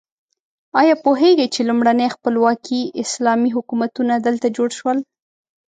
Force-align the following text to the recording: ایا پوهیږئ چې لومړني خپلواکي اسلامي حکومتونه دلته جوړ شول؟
ایا 0.81 0.95
پوهیږئ 1.05 1.47
چې 1.53 1.61
لومړني 1.69 2.07
خپلواکي 2.15 2.81
اسلامي 3.03 3.49
حکومتونه 3.55 4.13
دلته 4.27 4.47
جوړ 4.57 4.69
شول؟ 4.79 4.97